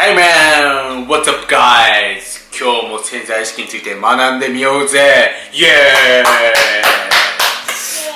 [0.00, 1.06] Hey man!
[1.08, 2.48] What's up guys?
[2.58, 5.70] 今日も潜在意識について学んでみようぜイエー
[6.22, 6.24] イ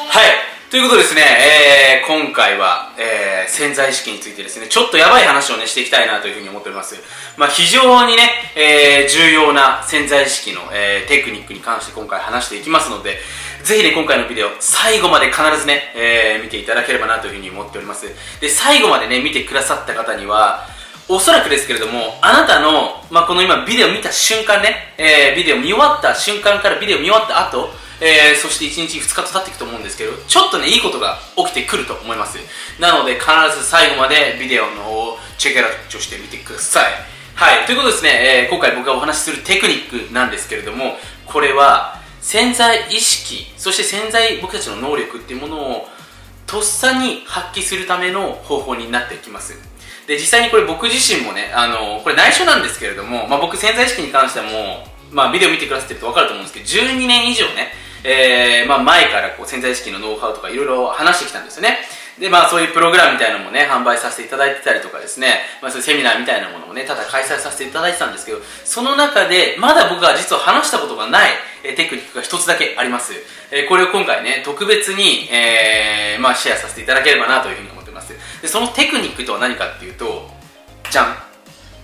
[0.08, 6.96] はいということですね、えー、今回は、えー、潜在意識についてですね、ちょっとやばい話をね、していきたいなというふうに思っております。
[7.36, 13.18] まあ、非常にね、えー、重要な潜在意識の、えー、テクニックに関して今回話していきますので、
[13.62, 18.06] ぜひね、今回のビデオ、最後まで必ずね、えー、見ていただければなというふうに思っております。
[18.40, 20.66] で、最後までね、見てくださった方には、
[21.08, 27.68] おそらくですけれども、あなたの、まあ、この今ビデオ見た瞬間ね、えー、ビデオ見終わった瞬間からビデオ見終わった後、
[28.00, 32.38] えー、そして1日2日と経っていくと思うんですけど、ちょっとね、いいことが起きてくると思います。
[32.80, 36.84] なので、必ず最後までビデオの方をチェックアウトしてみてください。
[37.34, 45.88] はい、ということですね、えー、今回僕がお話しするテクニックなんですけれども、これは潜在意識、そして潜在僕たちの能力っていうものを
[46.46, 49.73] とっさに発揮するための方法になっていきます。
[50.06, 57.72] で、実際にこれ僕自身もね、あの、これ内緒なんですけれども、まあ、僕潜在意識に関してはもう、まあ、ビデオ見てくださってると分かると思うんですけど、12年以上ね、
[58.04, 61.78] えー、まあ、前からこう潜在意識のノウハウとかいろいろ話してきたんですよね。
[62.18, 71.30] で、まあ、そういうプログラムみたいなのもね、販売させていただいてたりとかですね、まあ、そういうセミナーみたいなものもね、ただ開催させていただいてたんですけど、その中で、まだ僕が実は話したことがない、
[71.64, 73.14] えテクニックが一つだけあります。
[73.50, 77.73] えこれを今回ね、特別に、えー、まあ、シェアさせていただければなというふうに
[78.12, 78.42] ます。
[78.42, 80.28] で、そのテクニックとは何かっていうと、
[80.90, 81.16] じゃん。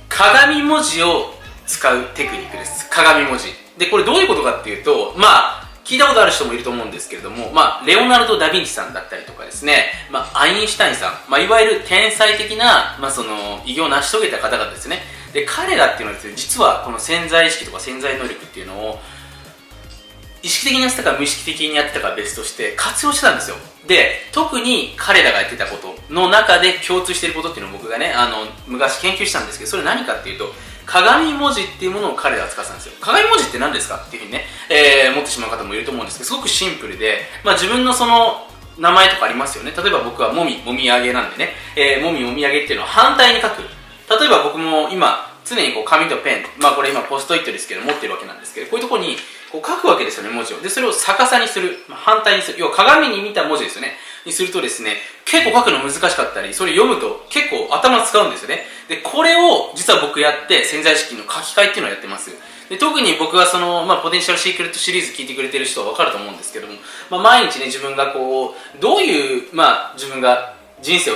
[0.09, 1.35] 鏡文字を
[1.67, 2.89] 使うテクニックです。
[2.91, 3.61] 鏡文字。
[3.81, 14.99] でこれどういうことかっていうとまあ聞いたことある人もいると思うんですけれども、まあ、レオナルド・ダ・ヴィンチさんだったりとかですね、まあ、アインシュタインさん、まあ、いわゆる天才的な、まあ、その偉業を成し遂げた方々ですね。
[15.33, 18.99] で彼らっていうのはですね実はこの潜在意識とか潜在能力っていうのを
[20.43, 23.57] 意識的にやってたか無意識的にやってたか別として活用してたんですよ。
[23.87, 30.53] で特に彼らがやってたことの中で共通してることっていうのを僕がねあの昔研究したんですけどそれ何かっていうと
[30.87, 32.95] 鏡文字っていうものを彼らは使ってたんですよ。
[33.01, 38.47] 鏡文字って何ですかっていうふうにね、えー、持ってしまう方もいると思うんですけどすごくシンプルで、まあ、自分のその
[38.79, 39.73] 名前とかありますよね。
[39.77, 43.63] 例えば僕はもみもみあげなんでね、えー、もみもみあげっていうのを反対に書く。
[43.63, 49.17] 例えば僕も今常にこう紙とペンまあこれ今ポストイットですけど持ってるわけなんですけどこういうとこに
[49.53, 50.61] こう書くわけですよね、文字を。
[50.61, 51.79] で、それを逆さにする。
[51.89, 52.61] 反対にする。
[52.61, 53.97] 要は鏡に見た文字ですよね。
[54.25, 58.65] にするとですね、結構書くの難しかったり、それ読むと結構頭使うんですよね。
[58.89, 62.31] で、これを実は僕やって潜在意識の書き換えっていうのをやってます。
[62.69, 66.75] で特に僕はその、まあ、ポテンシャルシークレットシリーズ聞いてくれてる人は分かると思うんですけども、
[67.11, 71.15] まあ、毎日ね、自分がこう、どういう、まあ、自分が人生を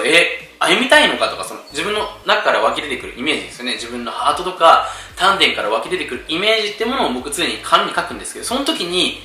[0.58, 9.20] 歩みたいのかとかその自分の中から湧き出てくるイメージですよね自分のハートとか丹田から湧き出てくるイメージってものを僕常に紙に書くんですけどその時に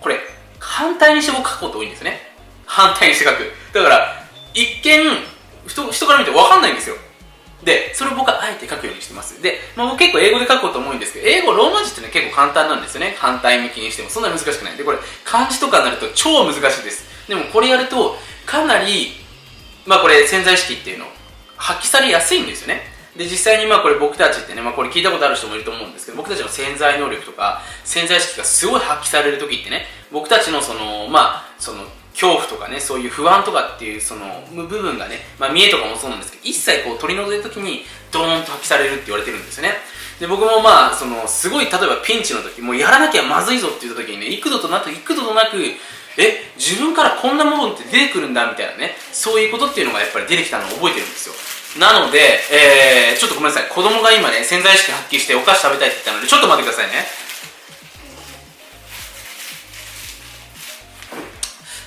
[0.00, 0.18] これ
[0.58, 2.20] 反対にして僕書くこと多いんですね。
[2.66, 3.38] 反対にして書く。
[3.72, 5.04] だから一見
[5.66, 6.96] 人から見て分かんないんですよ。
[7.62, 9.42] でそれを僕はあえて書くようにしてます。
[9.42, 13.16] で、まあ、僕結構英語で書くこと多いんですけど英語ローマ字ってね結構簡単なんですよね。
[13.18, 14.08] 反対向きにしても。
[14.08, 14.76] そんなに難しくない。
[14.76, 17.28] でこれ漢字とかになると超難しいです。
[17.28, 18.16] でもこれやると
[18.46, 19.12] かなり
[19.86, 21.06] まあこれ潜在意識っていうの
[21.56, 22.97] 発揮されやすいんですよね。
[23.18, 39.74] で実際にまあこれ僕たちってね、まあ、これ聞いたことある人もいると思うんですけど僕たちの潜在能力とか潜在意識がすごい発揮される時ってね僕たちのそのまあその恐怖とかねそういう不安とかっていうその部分がね、まあ、見えとかもそうなんですけど一切こう取り除いた時にドーンと発揮されるって言われてるんですよね。
[40.20, 45.58] で僕もまあそのすごい例えばピンチの時もうやらなきゃまずいぞって言った時にね幾度となく幾度となく
[46.18, 51.34] え自分からこんなものって出てくるんだみたいなねそういうことっていうのがやっぱり出てきたのを覚えてるんですよ。
[51.78, 52.18] なので、
[52.50, 57.06] えー、ちょっとごめんなさい子供が今ね潜在意識発揮してお菓子食べたいって言ったのでちょっと待ってくださいね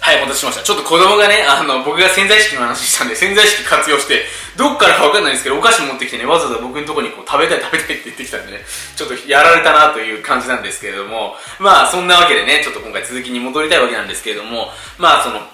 [0.01, 0.63] はい、お待たせしました。
[0.63, 4.25] ちょっと子供がね、あの、僕が潜在意識の話したんで、潜在意識活用して、
[4.57, 8.65] どっからかわかんないんですけど、お菓子持ってきてね、わざわざ僕のとこにこう、食べたい食べたいって言ってきたんでね、
[8.95, 15.47] ちょっとやられたなという感じなんですけれども、まあ、そんなわけでね、ちょっと今回続きに戻りたいわけなんですけれども、まあ、その、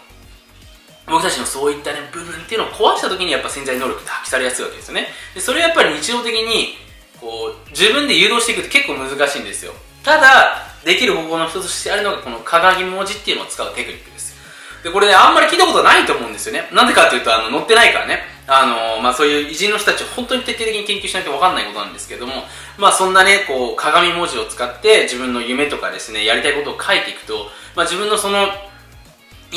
[1.08, 5.08] 僕たちのそういったね、部分っていうのを壊した時にやっぱ潜在能力って発揮されやすいわけですよね。
[5.34, 6.76] で、それはやっぱり日常的に、
[7.20, 9.74] こう、自分で誘導していくって結構難しいんですよ。
[10.04, 14.36] ただ、できる方法の一つとしてあるのが、この鏡文字っていうのを使うテクニックです。
[14.84, 16.70] で、これね、あんまり聞いたことないと思うんですよね。
[16.72, 18.24] なんでかっていうと、あの、載ってないからね。
[18.48, 22.34] あの、まあ、そういう偉人の人たちを本当に徹底的に研究しないと分かんないことなんですけども、
[22.78, 28.48] まあ、そんなね、こう、鏡文字を使って自分の夢とかですね、やりたいことを書いていくと、まあ、自分のその、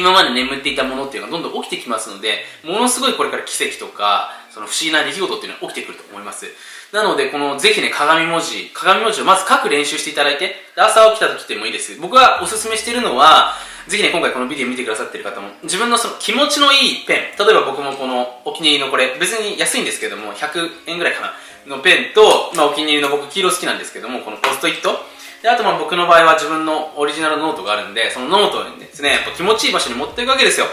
[0.01, 6.47] 今まで眠っていたものっていうのがどんどん起きてきますので、ものすごいこれから奇跡とか、その不思議な出来事っていうのが起きてくると思います。
[6.93, 11.97] なので、この、ぜひね、鏡文字、鏡文字をまず書く練習していただいて、朝起きた時でもいいです。
[12.01, 13.55] 僕がおすすめしているのは、
[13.87, 21.35] ぜひね、今回このビデオ見てくださってる方も、自分のその気持ちのいいペン、例えば僕もこのお気に入りのこれ、別に安いんですけども、100円ぐらいかな、
[21.67, 25.05] のペンと、まあ、お気に入りの僕黄色好きなんですけども、このポストイット、
[25.43, 30.67] であとまあ僕の場合は自分のオリジナルノートがあるんで、そのノートにですね、やっぱ気持ちいい場所に持っていくわけですよ。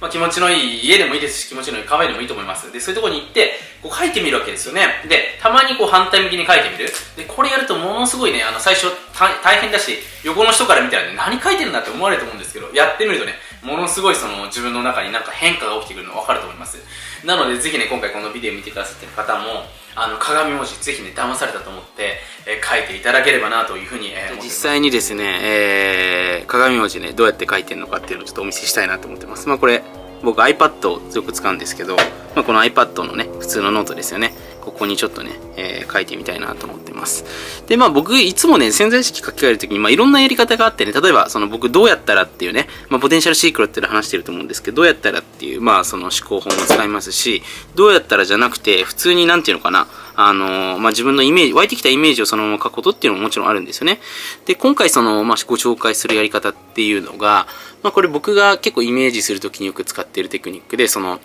[0.00, 2.72] まあ、気持ちのいい家でもいいですし、気持ちのいいカフェでもいいと思います。
[2.72, 3.52] で、そういうところに行って、
[3.82, 5.04] こう書いてみるわけですよね。
[5.08, 6.88] で、たまにこう反対向きに書いてみる。
[7.16, 16.78] で、これやるとものすごいね、あの、最初大変だし、横の人から見たらね、何書いてるんだって思われると思うんですけど、やってみるとね、ものすごいその自分の中になんか変化が起きてくるの分かると思います。
[17.24, 19.66] なので、ぜひね、今回このビデオ見てくださってる方も、
[19.96, 29.82] あの鏡文字ぜひね騙されたと思って、えー、書いていただければなというふうに、えー、実際にですね、えー、鏡文字ねどうやって書いてるのかっていうのをちょっとお見せしたいなと思ってますまあこれ
[30.22, 31.96] 僕 iPad をよく使うんですけど、
[32.34, 37.24] まあ、この iPad のね普通のノートですよねここにちょっとね、えー、書いてみたいなと思ってます。
[37.66, 47.42] で、まあ僕、いつもね、潜在意識書き換えるときに、まあいろんなやり方があってね、例えば、その僕どうやったらっていうね、まあポテンシャルシークレットで話してると思うんですけど、どうやったらっていう、まあその思考法も使いますし、
[47.74, 49.86] どうやったらじゃなくて、普通になんていうのかな、
[50.28, 54.00] あの、まあ自分のイメージ、湧いてきたイメージをそのまま書くことっていうのももちろんあるんですよね。
[54.46, 57.46] で、今回その、まあご紹介するやり方っていうのが、
[57.82, 61.20] まあこれ僕が結構イメージするときによく使っているテクニックで、その、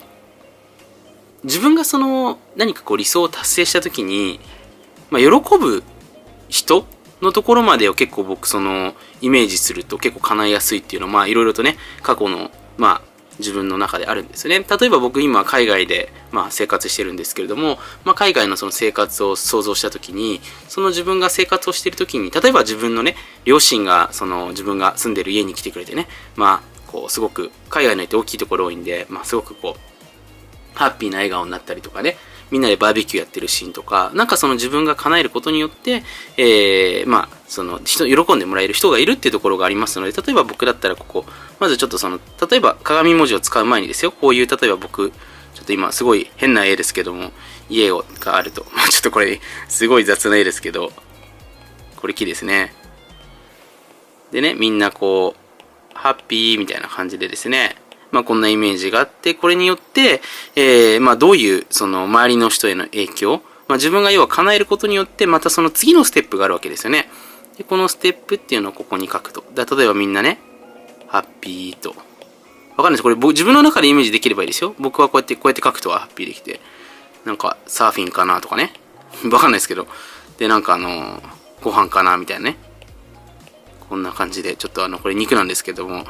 [1.44, 4.40] 自分がその何かこう理想を達成した時に、
[5.10, 5.28] まあ、喜
[5.58, 5.84] ぶ
[6.48, 6.86] 人
[7.22, 14.60] のところまでを結構僕そのイメージすると結構叶いやすいっていうのはまあいろいろとね過去のまあ自分の中であるんですね。
[14.60, 32.16] 例えば僕今海外でまあ生活してるんですけれども、まあ、海外のその生活を想像した時にその自分が生活をしている時に例えば自分のね両親がその自分が住んでる家に来てくれてねまあこうすごく海外の家って大きいところ多いんで、まあ、すごくこうハッピーな笑顔になったりとかね、
[32.50, 36.04] みんなでバーベキューやってるシーンとか、なんかその自分が叶えることによって、
[36.36, 41.24] えー、まあ、その人、喜んでもらえる人がいるっていうところがありますので、例えば僕だったらここ、
[41.58, 42.20] まずちょっとその、
[42.50, 47.32] 例えば鏡文字を使う前にですよ、こういう、例えば僕、ちょっと今すごい変な絵ですけども、
[47.68, 50.92] 家をがあると、ま あちょっとこれ、すごい雑な絵ですけど、
[51.96, 52.74] これ木ですね。
[54.30, 55.46] でね、みんなこう、
[55.98, 57.76] ハッピーみたいな感じでですね、
[58.12, 60.20] まあ、こんなイメージがあって、これによって、
[60.54, 67.08] えー、まあ、どういう、その、周りの人への影響、まあ、自分が要は叶えることによって、またその次のステップがあるわけですよね。
[67.58, 69.44] で、このステップっていうのをここに書くと。
[69.54, 70.38] だ例えばみんなね、
[71.08, 71.90] ハッピーと。
[71.90, 71.94] わ
[72.76, 73.02] かんないです。
[73.02, 74.74] これ自分の中でイメージできればいいですよ。
[74.78, 76.60] 僕はこうやって、こうやって書くとはハッピーできて。
[77.24, 78.72] なんか、サーフィンかなとかね。
[79.32, 79.88] わかんないですけど。
[80.38, 81.20] で、なんかあのー、
[81.62, 82.58] ご飯かなみたいなね。
[83.88, 86.04] こんな感じで、ちょっとあの、これ肉なんですけども、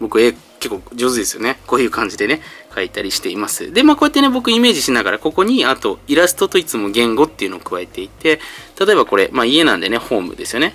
[0.00, 0.34] 僕絵
[0.68, 1.58] 結構上手ですよね。
[1.66, 2.40] こういう感じでね、
[2.74, 3.72] 書いたりしています。
[3.72, 8.40] で、まあこうやってね、僕イメージしながら、ここに、あと、イラストといつも言語っていうのを加えていて、
[8.80, 10.72] 例えばこれ、まあ家なんでね、ホームですよね。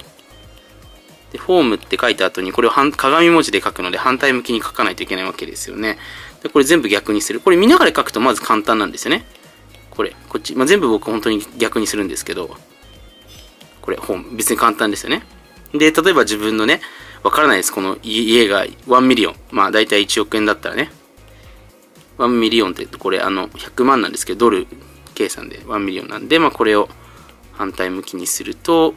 [1.32, 5.98] で、ホームって書いた後に、これを鏡文字で書くので、反対向きに書かないといけないわけですよね。
[6.44, 7.40] で、これ全部逆にする。
[7.40, 9.26] これ見ながら書くとまず簡単なんですよね。
[9.90, 10.56] これ、こっち。
[10.56, 12.56] まあ、全部僕本当に逆にするんですけど、
[13.82, 14.38] これ、 home。
[14.38, 15.24] 別に簡単ですよね。
[15.74, 16.82] で、例えば自分のね、
[17.24, 17.74] わからないです。
[17.74, 19.36] この家が1 million。
[19.52, 20.92] まあ大体1億円だったらね。
[22.18, 24.68] 1 million ってこれあの100万なんですけど、ドル
[25.16, 26.90] 計算で1 million なんで、まあこれを
[27.54, 28.94] 反対向きにすると、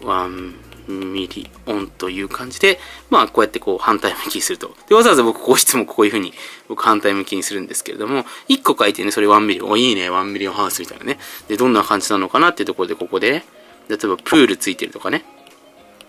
[0.00, 0.54] 1
[0.88, 2.78] million という感じで、
[3.08, 4.74] まあこうやってこう反対向きにすると。
[4.88, 6.32] で、わざわざ僕こうしてもこういう風に
[6.68, 9.80] 僕反対向きにするんですけれども、1個書いてね、それ1 million。
[9.80, 11.18] いいね、1 million house みたいなね。
[11.48, 13.44] で、どんな感じなのかなっていうところでここで、
[13.88, 15.24] 例えばプールついてるとかね。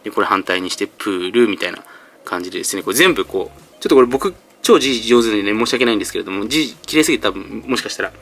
[0.05, 1.83] で、これ反対にしてプールみたいな
[2.23, 8.13] 感じでですね、これ全部こう、ちょっとこれ僕、超字上手でね、申し訳ないんですけれども、字綺麗すぎて多分、もしかしたら、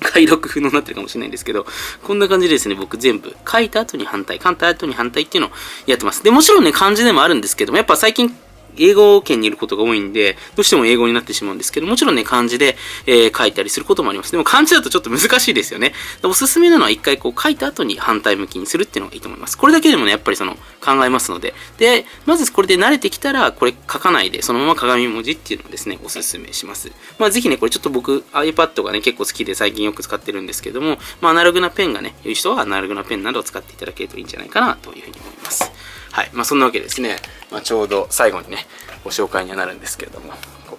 [0.00, 1.66] 解読不能になってるかもしれないんですけど、
[2.02, 5.50] こんな感じでですね、僕全部書いた後に反対、書いた後に反対っていうのを
[5.86, 6.24] やってます。
[6.24, 8.34] で、もちろんね、漢字でもあるんですけども、やっぱ最近
[8.76, 14.32] 英語圏にいることが多いんで、どうしても英語になってしまうんですけど、もちろんね、漢字で、えー、書いたりすることもあります。
[14.32, 15.92] でも漢字だとちょっと難しいですよね。
[16.22, 19.58] おすすめなのは一回こう書いた後に反対向きにするっていうのがいいと思います。
[19.58, 21.54] これだけでもね、やっぱりその考えますので。
[21.78, 26.90] で、まずこれで慣れてきたら、これ書かないで、そのまま鏡文字っていうのをですね、おすすめします。
[27.18, 35.69] まあぜひね、これちょっと僕 iPad がね、結構好きで最近よく使ってるんですけども、まあアナログなペンがね、良い人はアナログなペンなどを使っていただけるといいんじゃないかなというふうに思います。
[36.12, 36.30] はい。
[36.32, 37.16] まあそんなわけですね、
[37.50, 38.66] まあ、ちょうど最後にね、
[39.04, 40.32] ご紹介にはなるんですけれども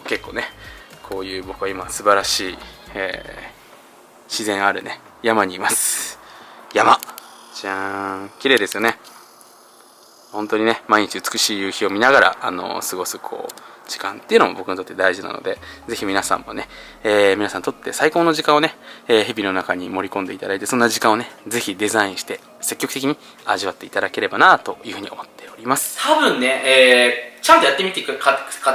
[0.06, 0.44] 結構ね
[1.04, 2.58] こういう僕は今素晴らしい、
[2.94, 6.20] えー、自然あるね山にいます。
[6.74, 7.00] 山。
[7.60, 8.30] じゃーん。
[8.40, 8.98] 綺麗ですよね。
[10.32, 15.58] 本当にね毎日美しい夕日を見ながらあの過ごすこう時間っていうのも僕にとって大事なので、
[15.88, 16.68] ぜひ皆さんもね、
[17.04, 18.76] えー、皆さんにとって最高の時間をね、
[19.08, 26.00] えー、日々の中に盛り込んでいただいて、そんな時間をね、ぜひデザインして積極的に味わっていただければなというふうに思っております。
[26.02, 28.32] 多分ね、えー、ちゃんとやってみていく方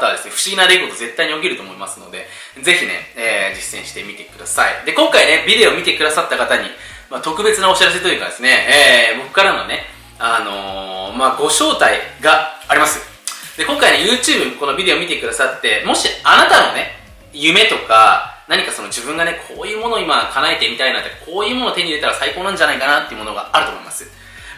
[0.07, 2.27] はですね、不思議な出来事絶対に起きると思いますので、
[2.63, 4.85] ぜひね、えー、実践してみてください。
[4.85, 6.69] で、今回ね、ビデオを見てくださった方に、
[7.09, 9.85] まあ、特別なお知らせというかですね、えー、僕からのね、
[10.19, 13.16] あのー、まあ、ご招待があります。
[13.57, 16.93] で、今回ね、YouTube このビデオ見てくださって、もしあなたのね、
[17.33, 24.07] 夢とか、何かその自分がね、こういうものを今叶えてみたいなって、こういうものを手に入れたら最高なんじゃないかなっていうものがあると思います。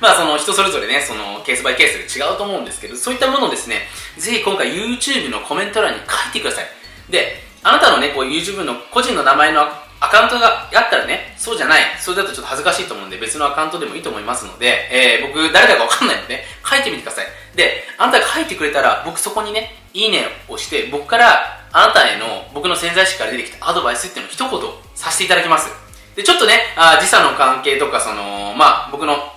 [0.01, 6.67] まあその人それぞれね、そのケースバイケースで違うと思うんですけど、そういったものをですね、ぜひ今回 YouTube のコメント欄に書いてください。
[7.11, 9.69] で、あなたのね、こう YouTube の個人の名前の
[10.01, 17.27] アカウントがあったらね、そうじゃない、それだとちょっと恥ずかしいと思うんで別のアカウントでもいいと思いますので、えー、僕誰だかわかんないので、書いてみてください。
[17.57, 25.71] で、あなたが書いてくれたら、僕そこにね、いいねをして、僕からあなたへの僕の潜在意識から出てきたアドバイスっていうのを一言させていただきます。
[26.15, 29.33] で、ちょっとね、あ時差の関係とか、その、まあ、僕の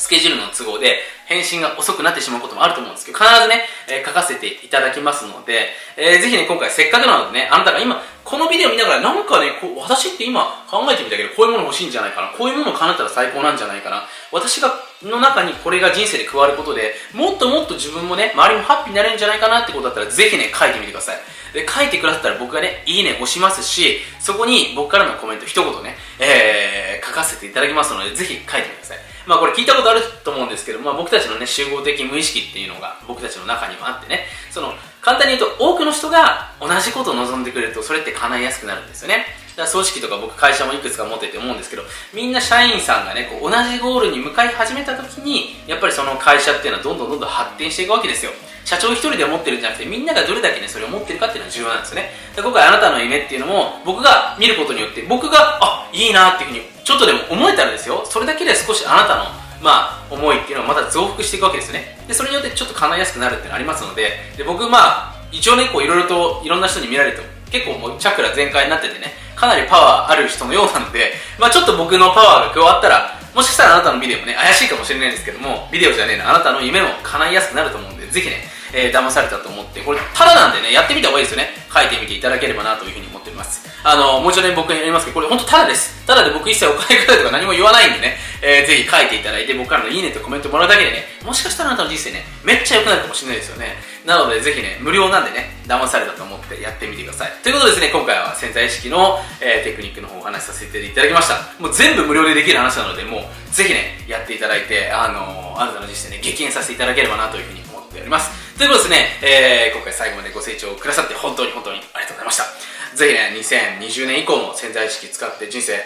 [0.00, 21.20] スケジュールの都合で返信が遅くなってしまうこともあると思うんですけど、必ずね、えー、書かせていただきますので、えー、ぜひね、今回せっかくなのでね、あなたが今、このビデオ見ながら、なんかね、こう私って今考えてみたけど、こういうもの欲しいんじゃないかな、こういうものを叶ったら最高なんじゃないかな、私が、の中にこれが人生で加わることで、もっともっと自分もね、周りもハッピーになれるんじゃないかなってことだったら、ぜひね、書いてみてください。
[21.52, 29.09] で、書いてくださったら僕がね、いいね押しますし、そこに僕からのコメント一言ね、えー、書かせていただきますので、ぜひ書いてください。
[29.26, 39.24] まあこれ聞いたことあると思うんですけど、まあ僕たちのね、集合的無意識っていうのが僕たちの中にもあってね、その、簡単に言うと多くの人が同じことを望んでくれるとそれって叶いやすくなるんですよね。
[39.56, 48.32] だから組織とか僕会社もいくつか持ってて思うんですけど、みんな社員さんがね、こう同じゴールに向かい始めた時に、やっぱりその会社っていうのはどんどんどんどん発展していくわけですよ。
[48.64, 52.10] 社長一人で思ってるんじゃなくてみんながどれだけねそれを持ってるかっていうのは重要なんですよね。
[52.36, 58.04] で今回あなたの夢っていうのも僕が見ることによって僕があいいなっていうふうにちょっとでも思えたらですよ。
[58.04, 59.24] それだけで少しあなたの
[59.60, 61.98] まあ、思いっていうのはまた増幅していくわけですよね。
[62.08, 67.18] でそれによってちょっと叶いやすくなるっていうのありますのでで僕まあ一応ねこういろいろといろんな人に見られて
[67.50, 81.50] 結構もうチャクラ全開になっててねかなりパワーある人のようなので、まあ、ちょっと僕のパワーが加わったらもしかしたらあなたのビデオもね怪しいかもしれないんですけどもビデオじゃねえなあなたの夢も叶いやすくなると思うんでぜひねえー、騙されたと思って、これ、ただなんでね、やってみた方がいいですよね。
[81.72, 83.66] 書いてみていただければなというふうに思っております。
[83.82, 86.06] あの、もう一度ね、僕にやりますけど、これ本当ただです。
[86.06, 93.76] ただで僕一切お金くださいとか何も言わないんでね、えー、ぜひ書いていただいて、僕からのいいねとコメントもらうだけでね、もしかしたらあなたの人生ね、めっちゃ良くなるかもしれないですよね。
[94.06, 97.32] なので、ぜひね、無料なんでね、騙されたと思ってやってみてください。
[97.42, 101.62] ということでですね、今回は潜在意識の、えー、テクニックの方をお話しさせていただきました。
[101.62, 108.30] もう全部無料でできる話なので、もう、ぜひね、やっていただいて、あのー、あなたの人生ね、激変させていただければなというふうに思っております。
[108.56, 112.70] ということでですね、えー、今回最後までご清聴くださって本当に本当にありがとうございました。
[112.96, 113.32] ぜひね、
[113.80, 115.78] 2020年以降も潜在意識使って人生、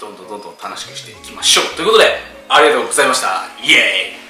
[0.00, 1.76] どんどんどんどん楽しくしていきましょう。
[1.76, 3.44] ということで、ありがとうございました。
[3.62, 4.27] イエーイ